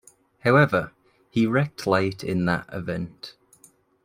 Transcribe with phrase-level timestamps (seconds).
[0.39, 0.93] However,
[1.29, 3.35] he wrecked late in that event.